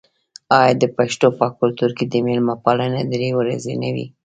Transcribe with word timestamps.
آیا 0.59 0.73
د 0.81 0.83
پښتنو 0.97 1.27
په 1.39 1.45
کلتور 1.59 1.91
کې 1.97 2.05
د 2.07 2.13
میلمه 2.25 2.55
پالنه 2.65 3.01
درې 3.13 3.29
ورځې 3.39 3.73
نه 3.83 3.89
وي؟ 3.95 4.05